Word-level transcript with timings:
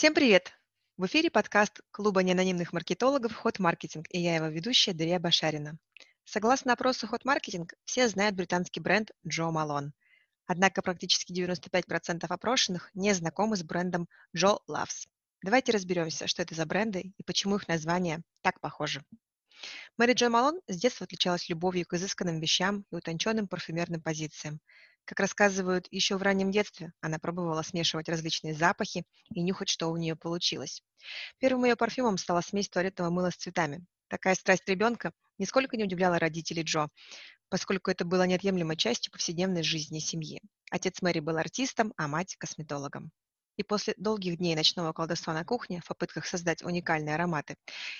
Всем 0.00 0.14
привет! 0.14 0.54
В 0.96 1.04
эфире 1.04 1.30
подкаст 1.30 1.82
Клуба 1.90 2.22
неанонимных 2.22 2.72
маркетологов 2.72 3.34
«Ход 3.34 3.58
Маркетинг» 3.58 4.06
и 4.08 4.18
я 4.18 4.36
его 4.36 4.46
ведущая 4.46 4.94
Дарья 4.94 5.18
Башарина. 5.18 5.76
Согласно 6.24 6.72
опросу 6.72 7.06
«Ход 7.06 7.26
Маркетинг», 7.26 7.74
все 7.84 8.08
знают 8.08 8.34
британский 8.34 8.80
бренд 8.80 9.10
Джо 9.28 9.50
Малон. 9.50 9.92
Однако 10.46 10.80
практически 10.80 11.34
95% 11.38 12.24
опрошенных 12.26 12.90
не 12.94 13.12
знакомы 13.12 13.58
с 13.58 13.62
брендом 13.62 14.08
Джо 14.34 14.60
Loves. 14.70 15.06
Давайте 15.42 15.72
разберемся, 15.72 16.26
что 16.26 16.40
это 16.40 16.54
за 16.54 16.64
бренды 16.64 17.12
и 17.18 17.22
почему 17.22 17.56
их 17.56 17.68
названия 17.68 18.22
так 18.40 18.58
похожи. 18.60 19.04
Мэри 19.96 20.14
Джо 20.14 20.30
Малон 20.30 20.60
с 20.68 20.76
детства 20.76 21.04
отличалась 21.04 21.48
любовью 21.48 21.86
к 21.86 21.94
изысканным 21.94 22.40
вещам 22.40 22.84
и 22.90 22.96
утонченным 22.96 23.48
парфюмерным 23.48 24.00
позициям. 24.00 24.60
Как 25.04 25.20
рассказывают, 25.20 25.88
еще 25.90 26.16
в 26.16 26.22
раннем 26.22 26.50
детстве 26.50 26.92
она 27.00 27.18
пробовала 27.18 27.62
смешивать 27.62 28.08
различные 28.08 28.54
запахи 28.54 29.04
и 29.34 29.42
нюхать, 29.42 29.68
что 29.68 29.88
у 29.88 29.96
нее 29.96 30.16
получилось. 30.16 30.82
Первым 31.38 31.64
ее 31.64 31.76
парфюмом 31.76 32.18
стала 32.18 32.40
смесь 32.40 32.68
туалетного 32.68 33.10
мыла 33.10 33.30
с 33.30 33.36
цветами. 33.36 33.84
Такая 34.08 34.34
страсть 34.34 34.68
ребенка 34.68 35.12
нисколько 35.38 35.76
не 35.76 35.84
удивляла 35.84 36.18
родителей 36.18 36.62
Джо, 36.62 36.88
поскольку 37.48 37.90
это 37.90 38.04
было 38.04 38.26
неотъемлемой 38.26 38.76
частью 38.76 39.12
повседневной 39.12 39.62
жизни 39.62 39.98
семьи. 39.98 40.40
Отец 40.70 41.02
Мэри 41.02 41.20
был 41.20 41.36
артистом, 41.36 41.92
а 41.96 42.06
мать– 42.08 42.36
косметологом. 42.38 43.10
И 43.60 43.62
после 43.62 43.92
долгих 43.98 44.38
дней 44.38 44.56
ночного 44.56 44.94
колдовства 44.94 45.34
на 45.34 45.44
кухне 45.44 45.82
в 45.84 45.88
попытках 45.88 46.24
создать 46.24 46.62
уникальные 46.62 47.14
ароматы 47.14 47.56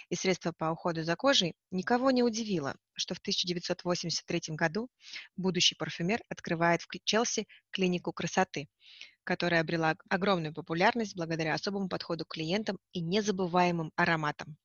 и 0.08 0.14
средства 0.14 0.52
по 0.52 0.70
уходу 0.70 1.02
за 1.02 1.16
кожей, 1.16 1.54
никого 1.70 2.10
не 2.10 2.22
удивило, 2.22 2.76
что 2.94 3.14
в 3.14 3.18
1983 3.18 4.56
году 4.56 4.88
будущий 5.36 5.74
парфюмер 5.74 6.22
открывает 6.30 6.80
в 6.80 6.88
Челси 7.04 7.46
клинику 7.72 8.10
красоты, 8.10 8.68
которая 9.22 9.60
обрела 9.60 9.96
огромную 10.08 10.54
популярность 10.54 11.14
благодаря 11.14 11.52
особому 11.52 11.90
подходу 11.90 12.24
к 12.24 12.32
клиентам 12.32 12.78
и 12.94 13.02
незабываемым 13.02 13.92
ароматам. 13.96 14.56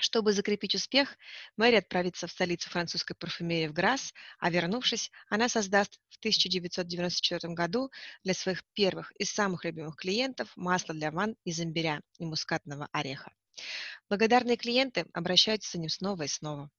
Чтобы 0.00 0.32
закрепить 0.32 0.74
успех, 0.74 1.18
Мэри 1.58 1.76
отправится 1.76 2.26
в 2.26 2.30
столицу 2.30 2.70
французской 2.70 3.14
парфюмерии 3.14 3.66
в 3.66 3.74
Грасс, 3.74 4.14
а 4.38 4.50
вернувшись, 4.50 5.10
она 5.28 5.48
создаст 5.48 6.00
в 6.08 6.18
1994 6.18 7.52
году 7.52 7.90
для 8.24 8.32
своих 8.32 8.64
первых 8.72 9.12
и 9.12 9.24
самых 9.24 9.66
любимых 9.66 9.96
клиентов 9.96 10.50
масло 10.56 10.94
для 10.94 11.10
ванн 11.10 11.36
из 11.44 11.60
имбиря 11.60 12.00
и 12.18 12.24
мускатного 12.24 12.88
ореха. 12.92 13.30
Благодарные 14.08 14.56
клиенты 14.56 15.04
обращаются 15.12 15.72
за 15.72 15.78
ним 15.78 15.90
снова 15.90 16.22
и 16.22 16.28
снова. 16.28 16.70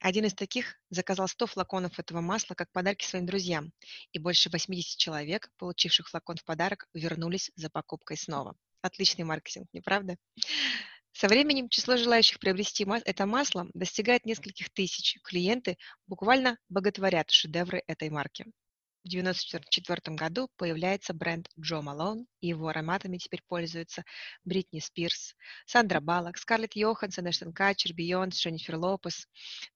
Один 0.00 0.24
из 0.24 0.34
таких 0.34 0.74
заказал 0.90 1.28
100 1.28 1.46
флаконов 1.46 1.98
этого 2.00 2.20
масла 2.20 2.54
как 2.54 2.70
подарки 2.72 3.04
своим 3.04 3.26
друзьям, 3.26 3.72
и 4.10 4.18
больше 4.18 4.50
80 4.50 4.98
человек, 4.98 5.50
получивших 5.56 6.08
флакон 6.08 6.36
в 6.36 6.44
подарок, 6.44 6.88
вернулись 6.94 7.52
за 7.54 7.70
покупкой 7.70 8.16
снова. 8.16 8.56
Отличный 8.82 9.24
маркетинг, 9.24 9.68
не 9.72 9.80
правда? 9.80 10.16
Со 11.18 11.28
временем 11.28 11.70
число 11.70 11.96
желающих 11.96 12.38
приобрести 12.38 12.86
это 13.06 13.24
масло 13.24 13.70
достигает 13.72 14.26
нескольких 14.26 14.68
тысяч. 14.68 15.18
Клиенты 15.22 15.78
буквально 16.06 16.58
боготворят 16.68 17.30
шедевры 17.30 17.82
этой 17.86 18.10
марки. 18.10 18.44
В 19.02 19.08
1994 19.08 20.14
году 20.14 20.50
появляется 20.58 21.14
бренд 21.14 21.48
Джо 21.58 21.80
Малон, 21.80 22.26
и 22.42 22.48
его 22.48 22.68
ароматами 22.68 23.16
теперь 23.16 23.40
пользуются 23.48 24.04
Бритни 24.44 24.78
Спирс, 24.78 25.34
Сандра 25.64 26.00
Баллок, 26.00 26.36
Скарлетт 26.36 26.76
Йоханссон, 26.76 27.30
Эштон 27.30 27.54
Катчер, 27.54 27.94
Бейонс, 27.94 28.36
Дженнифер 28.36 28.76
Лопес. 28.76 29.26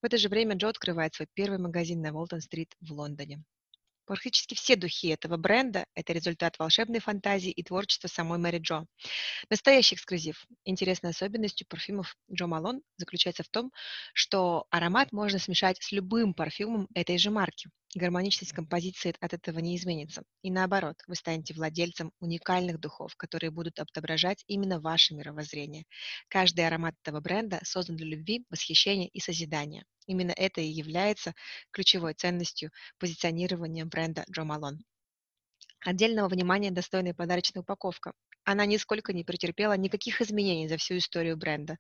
В 0.02 0.05
это 0.05 0.18
же 0.18 0.28
время 0.28 0.56
Джо 0.56 0.68
открывает 0.68 1.14
свой 1.14 1.28
первый 1.33 1.58
магазин 1.58 2.02
на 2.02 2.12
Волтон-стрит 2.12 2.77
в 2.83 2.92
Лондоне. 2.92 3.42
Практически 4.11 4.56
все 4.56 4.75
духи 4.75 5.06
этого 5.06 5.36
бренда– 5.36 5.86
это 5.94 6.12
результат 6.12 6.58
волшебной 6.58 6.98
фантазии 6.98 7.53
и 7.53 7.62
творчества 7.62 8.08
самой 8.08 8.41
Мэри 8.41 8.58
Джо. 8.58 8.86
Настоящий 9.50 9.94
эксклюзив. 9.94 10.48
Интересной 10.64 11.11
особенностью 11.11 11.64
парфюмов 11.69 12.17
Джо 12.28 12.48
Малон 12.48 12.83
заключается 12.97 13.44
в 13.44 13.48
том, 13.48 13.70
что 14.12 14.67
аромат 14.70 15.12
можно 15.12 15.39
смешать 15.39 15.80
с 15.80 15.92
любым 15.92 16.34
парфюмом 16.34 16.89
этой 16.92 17.18
же 17.18 17.30
марки. 17.30 17.70
Гармоничность 17.96 18.52
композиции 18.52 19.17
от 19.18 19.34
этого 19.34 19.58
не 19.58 19.77
изменится. 19.77 20.23
И 20.42 20.51
наоборот, 20.52 21.02
вы 21.08 21.17
станете 21.17 21.55
владельцем 21.55 22.12
уникальных 22.20 22.78
духов, 22.78 23.17
которые 23.17 23.51
будут 23.51 23.80
отображать 23.80 24.45
именно 24.46 24.80
ваше 24.80 25.12
мировоззрение. 25.14 25.86
Каждый 26.29 26.68
аромат 26.68 26.95
этого 27.02 27.20
бренда 27.20 27.58
создан 27.64 27.96
для 27.96 28.06
любви, 28.06 28.46
восхищения 28.48 29.08
и 29.08 29.18
созидания. 29.18 29.84
Именно 30.06 30.30
это 30.36 30.61
и 30.61 30.68
является 30.68 31.34
ключевой 31.73 32.14
ценностью 32.14 32.70
позиционирования 32.98 33.84
бренда 33.84 34.24
Джо 34.30 34.45
Малон. 34.45 34.84
Отдельного 35.84 36.29
внимания 36.29 36.70
достойная 36.70 37.14
подарочная 37.14 37.62
упаковка. 37.62 38.12
Она 38.45 38.67
нисколько 38.67 39.12
не 39.12 39.24
претерпела 39.24 39.77
никаких 39.77 40.20
изменений 40.20 40.68
за 40.68 40.77
всю 40.77 40.96
историю 40.98 41.36
бренда. 41.36 41.77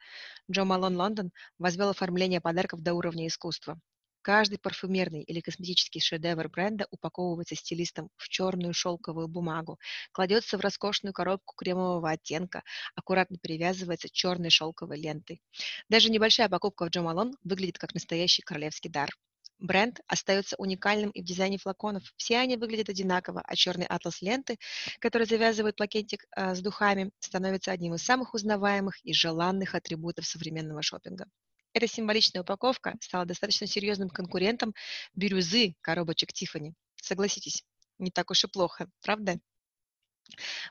Джо 0.50 0.64
Малон 0.64 0.96
Лондон 0.96 1.30
возвел 1.58 1.90
оформление 1.90 2.40
подарков 2.40 2.80
до 2.80 2.94
уровня 2.94 3.28
искусства. 3.28 3.80
Каждый 4.22 4.58
парфюмерный 4.58 5.22
или 5.22 5.40
косметический 5.40 6.00
шедевр 6.00 6.48
бренда 6.48 6.86
упаковывается 6.90 7.54
стилистом 7.54 8.10
в 8.16 8.28
черную 8.28 8.74
шелковую 8.74 9.28
бумагу, 9.28 9.78
кладется 10.12 10.58
в 10.58 10.60
роскошную 10.60 11.14
коробку 11.14 11.54
кремового 11.56 12.10
оттенка, 12.10 12.62
аккуратно 12.94 13.38
перевязывается 13.38 14.10
черной 14.10 14.50
шелковой 14.50 15.00
лентой. 15.00 15.40
Даже 15.88 16.10
небольшая 16.10 16.50
покупка 16.50 16.84
в 16.84 16.90
Джо 16.90 17.00
Малон 17.00 17.34
выглядит 17.44 17.78
как 17.78 17.94
настоящий 17.94 18.42
королевский 18.42 18.90
дар. 18.90 19.10
Бренд 19.58 20.00
остается 20.06 20.56
уникальным 20.56 21.10
и 21.10 21.22
в 21.22 21.24
дизайне 21.24 21.58
флаконов. 21.58 22.12
Все 22.16 22.38
они 22.38 22.56
выглядят 22.56 22.88
одинаково, 22.90 23.42
а 23.44 23.56
черный 23.56 23.86
атлас 23.86 24.22
ленты, 24.22 24.58
который 24.98 25.26
завязывает 25.26 25.76
пакетик 25.76 26.26
э, 26.34 26.54
с 26.54 26.60
духами, 26.60 27.10
становится 27.20 27.72
одним 27.72 27.94
из 27.94 28.02
самых 28.02 28.34
узнаваемых 28.34 29.02
и 29.02 29.12
желанных 29.12 29.74
атрибутов 29.74 30.26
современного 30.26 30.82
шопинга. 30.82 31.26
Эта 31.72 31.86
символичная 31.86 32.42
упаковка 32.42 32.96
стала 33.00 33.24
достаточно 33.24 33.66
серьезным 33.66 34.08
конкурентом 34.08 34.74
бирюзы 35.14 35.74
коробочек 35.80 36.32
Тиффани. 36.32 36.74
Согласитесь, 36.96 37.64
не 37.98 38.10
так 38.10 38.30
уж 38.30 38.44
и 38.44 38.48
плохо, 38.48 38.88
правда? 39.02 39.38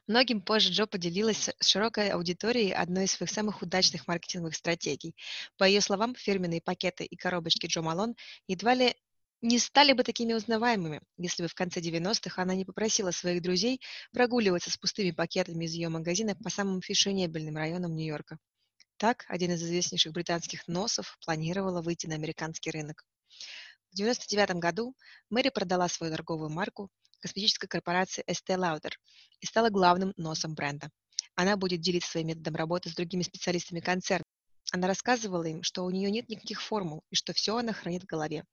Многим 0.07 0.41
позже 0.41 0.71
Джо 0.71 0.85
поделилась 0.85 1.49
с 1.59 1.67
широкой 1.67 2.09
аудиторией 2.09 2.73
одной 2.73 3.05
из 3.05 3.11
своих 3.11 3.29
самых 3.29 3.61
удачных 3.61 4.07
маркетинговых 4.07 4.55
стратегий. 4.55 5.15
По 5.57 5.63
ее 5.65 5.81
словам, 5.81 6.15
фирменные 6.15 6.61
пакеты 6.61 7.05
и 7.05 7.15
коробочки 7.15 7.67
Джо 7.67 7.81
Малон 7.81 8.15
едва 8.47 8.73
ли 8.73 8.95
не 9.41 9.57
стали 9.57 9.93
бы 9.93 10.03
такими 10.03 10.33
узнаваемыми, 10.33 11.01
если 11.17 11.43
бы 11.43 11.49
в 11.49 11.55
конце 11.55 11.79
90-х 11.79 12.41
она 12.41 12.55
не 12.55 12.65
попросила 12.65 13.11
своих 13.11 13.41
друзей 13.41 13.81
прогуливаться 14.11 14.69
с 14.69 14.77
пустыми 14.77 15.11
пакетами 15.11 15.65
из 15.65 15.73
ее 15.73 15.89
магазина 15.89 16.35
по 16.35 16.49
самым 16.49 16.81
фешенебельным 16.81 17.55
районам 17.55 17.95
Нью-Йорка. 17.95 18.37
Так, 18.99 19.23
один 19.29 19.53
из 19.53 19.63
известнейших 19.63 20.11
британских 20.11 20.67
носов 20.67 21.17
планировала 21.23 21.81
выйти 21.81 22.05
на 22.05 22.15
американский 22.15 22.69
рынок. 22.69 23.05
В 23.91 23.93
1999 23.93 24.59
году 24.59 24.93
Мэри 25.29 25.47
продала 25.47 25.87
свою 25.87 26.11
торговую 26.11 26.49
марку 26.49 26.89
косметической 27.21 27.69
корпорации 27.69 28.25
Estee 28.29 28.57
Lauder 28.57 28.91
и 29.39 29.45
стала 29.45 29.69
главным 29.69 30.11
носом 30.17 30.53
бренда. 30.53 30.89
Она 31.35 31.55
будет 31.55 31.79
делиться 31.79 32.11
своим 32.11 32.27
методом 32.27 32.55
работы 32.55 32.89
с 32.89 32.93
другими 32.93 33.21
специалистами 33.21 33.79
концерна. 33.79 34.25
Она 34.73 34.85
рассказывала 34.89 35.45
им, 35.45 35.63
что 35.63 35.85
у 35.85 35.89
нее 35.91 36.11
нет 36.11 36.27
никаких 36.27 36.61
формул 36.61 37.05
и 37.09 37.15
что 37.15 37.31
все 37.31 37.55
она 37.55 37.71
хранит 37.71 38.03
в 38.03 38.07
голове. 38.07 38.43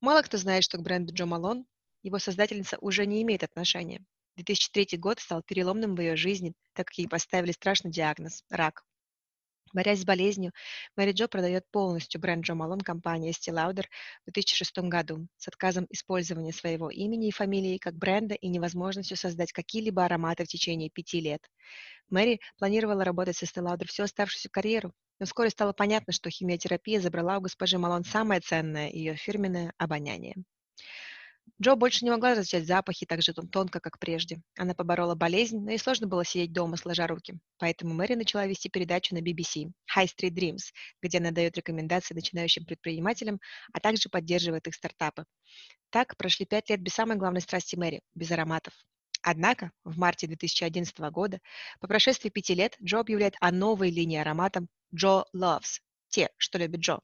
Мало 0.00 0.22
кто 0.22 0.38
знает, 0.38 0.64
что 0.64 0.78
к 0.78 0.82
бренду 0.82 1.14
Джо 1.14 1.26
Малон 1.26 1.66
его 2.02 2.18
создательница 2.18 2.78
уже 2.80 3.06
не 3.06 3.22
имеет 3.22 3.44
отношения. 3.44 4.04
2003 4.34 4.98
год 4.98 5.20
стал 5.20 5.44
переломным 5.44 5.94
в 5.94 6.00
ее 6.00 6.16
жизни, 6.16 6.54
так 6.72 6.88
как 6.88 6.98
ей 6.98 7.06
поставили 7.06 7.52
страшный 7.52 7.92
диагноз– 7.92 8.42
рак. 8.50 8.82
Борясь 9.72 10.00
с 10.00 10.04
болезнью, 10.04 10.52
Мэри 10.96 11.12
Джо 11.12 11.28
продает 11.28 11.64
полностью 11.70 12.20
бренд 12.20 12.44
Джо 12.44 12.54
Малон 12.54 12.80
компании 12.80 13.30
Estee 13.30 13.54
Lauder 13.54 13.84
в 14.26 14.32
2006 14.32 14.78
году 14.78 15.26
с 15.36 15.48
отказом 15.48 15.86
использования 15.90 16.52
своего 16.52 16.90
имени 16.90 17.28
и 17.28 17.32
фамилии 17.32 17.78
как 17.78 17.94
бренда 17.94 18.34
и 18.34 18.48
невозможностью 18.48 19.16
создать 19.16 19.52
какие-либо 19.52 20.04
ароматы 20.04 20.44
в 20.44 20.48
течение 20.48 20.90
пяти 20.90 21.20
лет. 21.20 21.42
Мэри 22.10 22.40
планировала 22.58 23.04
работать 23.04 23.36
с 23.36 23.42
Estee 23.42 23.62
Lauder 23.62 23.86
всю 23.86 24.04
оставшуюся 24.04 24.48
карьеру, 24.48 24.92
но 25.18 25.26
вскоре 25.26 25.50
стало 25.50 25.72
понятно, 25.72 26.12
что 26.12 26.30
химиотерапия 26.30 27.00
забрала 27.00 27.38
у 27.38 27.42
госпожи 27.42 27.78
Малон 27.78 28.04
самое 28.04 28.40
ценное– 28.40 28.88
ее 28.92 29.16
фирменное 29.16 29.72
обоняние. 29.76 30.36
Джо 31.60 31.74
больше 31.74 32.04
не 32.04 32.10
могла 32.10 32.32
различать 32.32 32.66
запахи 32.66 33.06
так 33.06 33.22
же 33.22 33.32
тонко, 33.32 33.80
как 33.80 33.98
прежде. 33.98 34.40
Она 34.56 34.74
поборола 34.74 35.14
болезнь, 35.14 35.58
но 35.58 35.70
ей 35.70 35.78
сложно 35.78 36.06
было 36.06 36.24
сидеть 36.24 36.52
дома, 36.52 36.76
сложа 36.76 37.06
руки. 37.06 37.38
Поэтому 37.58 37.94
Мэри 37.94 38.14
начала 38.14 38.46
вести 38.46 38.68
передачу 38.68 39.14
на 39.14 39.18
BBC 39.18 39.72
«High 39.96 40.06
Street 40.06 40.34
Dreams», 40.34 40.72
где 41.02 41.18
она 41.18 41.30
дает 41.30 41.56
рекомендации 41.56 42.14
начинающим 42.14 42.64
предпринимателям, 42.64 43.40
а 43.72 43.80
также 43.80 44.08
поддерживает 44.08 44.66
их 44.66 44.74
стартапы. 44.74 45.24
Так 45.90 46.16
прошли 46.16 46.46
пять 46.46 46.70
лет 46.70 46.80
без 46.80 46.94
самой 46.94 47.16
главной 47.16 47.40
страсти 47.40 47.76
Мэри– 47.76 48.02
без 48.14 48.30
ароматов. 48.30 48.74
Однако 49.22 49.72
в 49.84 49.98
марте 49.98 50.26
2011 50.26 50.98
года, 51.10 51.40
по 51.80 51.88
прошествии 51.88 52.28
пяти 52.28 52.54
лет, 52.54 52.76
Джо 52.82 53.00
объявляет 53.00 53.34
о 53.40 53.50
новой 53.50 53.90
линии 53.90 54.18
ароматов 54.18 54.64
«Джо 54.94 55.24
Loves»– 55.34 55.80
те, 56.08 56.30
что 56.36 56.58
любит 56.58 56.80
Джо, 56.80 57.00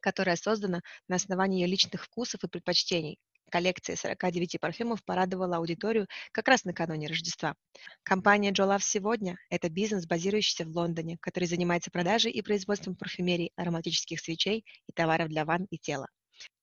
которая 0.00 0.36
создана 0.36 0.80
на 1.08 1.16
основании 1.16 1.60
ее 1.60 1.66
личных 1.66 2.04
вкусов 2.04 2.42
и 2.44 2.48
предпочтений, 2.48 3.18
Коллекция 3.52 3.96
49 3.96 4.58
парфюмов 4.58 5.04
порадовала 5.04 5.58
аудиторию 5.58 6.06
как 6.32 6.48
раз 6.48 6.64
накануне 6.64 7.06
Рождества. 7.06 7.54
Компания 8.02 8.50
Love 8.50 8.80
сегодня– 8.80 9.36
это 9.50 9.68
бизнес, 9.68 10.06
базирующийся 10.06 10.64
в 10.64 10.74
Лондоне, 10.74 11.18
который 11.20 11.44
занимается 11.44 11.90
продажей 11.90 12.32
и 12.32 12.40
производством 12.40 12.96
парфюмерии, 12.96 13.52
ароматических 13.56 14.20
свечей 14.20 14.64
и 14.88 14.92
товаров 14.94 15.28
для 15.28 15.44
ванн 15.44 15.66
и 15.68 15.76
тела. 15.76 16.06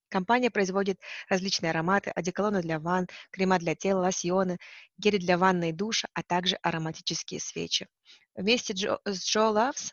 Компания 0.09 0.49
производит 0.49 0.97
различные 1.29 1.69
ароматы, 1.69 2.09
одеколоны 2.09 2.63
для 2.63 2.79
ванн, 2.79 3.05
крема 3.29 3.59
для 3.59 3.75
тела, 3.75 3.99
лосьоны, 3.99 4.57
гели 4.97 5.17
для 5.17 5.37
ванны 5.37 5.69
и 5.69 5.73
душа, 5.73 6.07
а 6.15 6.23
также 6.23 6.55
ароматические 6.63 7.39
свечи. 7.39 7.85
Вместе 8.33 8.75
с 8.75 9.35
Joe 9.35 9.53
Loves 9.53 9.91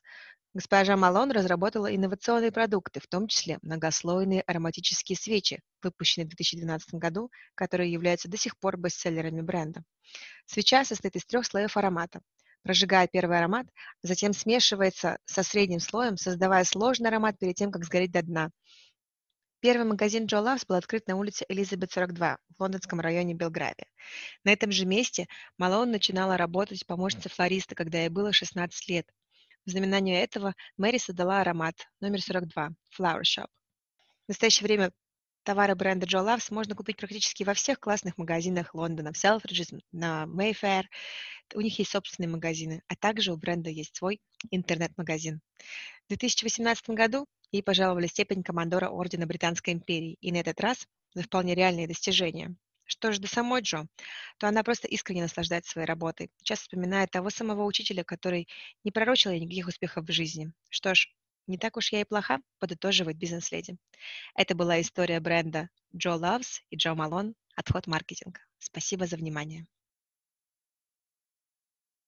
Госпожа 0.57 0.97
Малон 0.97 1.33
разработала 1.33 1.95
инновационные 1.95 2.51
продукты, 2.51 2.99
в 2.99 3.07
том 3.07 3.29
числе 3.29 3.59
многослойные 3.61 4.41
ароматические 4.41 5.15
свечи, 5.15 5.61
выпущенные 5.83 6.25
в 6.25 6.29
2012 6.31 6.95
году, 6.95 7.31
которые 7.55 7.93
являются 7.93 8.31
до 8.31 8.39
сих 8.39 8.57
пор 8.57 8.79
бестселлерами 8.79 9.43
бренда. 9.43 9.83
Свеча 10.47 10.83
состоит 10.87 11.15
из 11.15 11.27
трех 11.27 11.45
слоев 11.45 11.77
аромата. 11.77 12.23
Прожигая 12.63 13.07
первый 13.07 13.37
аромат, 13.37 13.67
затем 14.01 14.33
смешивается 14.33 15.19
со 15.27 15.43
средним 15.43 15.79
слоем, 15.79 16.17
создавая 16.17 16.65
сложный 16.65 17.11
аромат 17.11 17.39
перед 17.39 17.57
тем, 17.57 17.71
как 17.71 17.85
сгореть 17.85 18.13
до 18.13 18.23
дна. 18.23 18.51
Первый 19.61 19.85
магазин 19.85 20.25
Joe 20.25 20.43
Loves 20.43 20.65
был 20.67 20.77
открыт 20.77 21.07
на 21.07 21.17
улице 21.17 21.45
Элизабет 21.51 21.93
42 21.93 22.39
в 22.57 22.61
лондонском 22.63 23.01
районе 23.01 23.35
Белгравия. 23.35 23.89
На 24.43 24.55
этом 24.55 24.73
же 24.73 24.87
месте 24.87 25.27
Малон 25.59 25.91
начинала 25.91 26.39
работать 26.39 26.87
помощницей 26.87 27.31
флориста, 27.31 27.75
когда 27.75 27.99
ей 27.99 28.09
было 28.09 28.33
16 28.33 28.89
лет. 28.89 29.07
В 29.67 29.71
знаменание 29.71 30.23
этого 30.23 30.55
Мэри 30.77 30.99
создала 30.99 31.41
аромат 31.41 31.75
номер 32.01 32.23
42 32.23 32.71
Flower 32.97 33.23
Shop. 33.23 33.49
В 34.27 34.29
настоящее 34.29 34.65
время 34.65 34.93
товары 35.43 35.75
бренда 35.75 36.07
Joe 36.07 36.25
Loves 36.25 36.55
можно 36.55 36.77
купить 36.77 36.97
практически 36.97 37.43
во 37.43 37.53
всех 37.53 37.81
классных 37.81 38.17
магазинах 38.17 38.77
Лондона, 38.77 39.13
в 39.13 39.17
Selfridges, 39.17 39.77
на 39.91 40.27
Mayfair. 40.29 40.85
У 41.53 41.61
них 41.61 41.77
есть 41.81 41.91
собственные 41.91 42.31
магазины, 42.31 42.83
а 42.87 42.95
также 42.95 43.33
у 43.33 43.37
бренда 43.37 43.69
есть 43.69 43.97
свой 43.97 44.21
интернет-магазин. 44.53 45.41
В 46.05 46.09
2018 46.11 46.91
году 46.91 47.27
ей 47.51 47.65
пожаловали 47.65 48.07
степень 48.07 48.45
командора 48.45 48.89
Ордена 48.89 49.27
Британской 49.27 49.73
империи, 49.73 50.17
и 50.21 50.31
на 50.31 50.37
этот 50.37 50.61
раз 50.61 50.87
за 51.13 51.25
вполне 51.25 51.57
реальные 51.57 51.89
достижения. 51.89 52.55
Что 52.87 53.13
же 53.13 53.21
до 53.21 53.29
самой 53.29 53.63
Джо, 53.63 53.87
то 54.39 54.49
она 54.49 54.63
просто 54.63 54.89
искренне 54.89 55.23
наслаждается 55.23 55.73
своей 55.73 55.87
работой, 55.87 56.31
часто 56.43 56.65
вспоминает 56.65 57.11
того 57.11 57.31
самого 57.31 57.65
учителя, 57.65 58.05
который 58.05 58.49
не 58.85 58.93
пророчил 58.93 59.33
ей 59.33 59.41
никаких 59.41 59.67
успехов 59.67 60.07
в 60.07 60.13
жизни. 60.13 60.53
Что 60.71 60.95
ж, 60.95 61.09
не 61.47 61.59
так 61.59 61.77
уж 61.77 61.93
я 61.93 62.01
и 62.01 62.05
плоха, 62.05 62.41
подытоживает 62.59 63.19
бизнес-леди. 63.19 63.77
Это 64.35 64.55
была 64.55 64.81
история 64.81 65.21
бренда 65.21 65.69
Джо 65.95 66.17
Loves 66.17 66.61
и 66.71 66.77
Джо 66.77 66.95
Малон 66.95 67.35
от 67.57 67.71
Hot 67.71 67.87
Marketing. 67.87 68.35
Спасибо 68.59 69.07
за 69.07 69.17
внимание. 69.17 69.67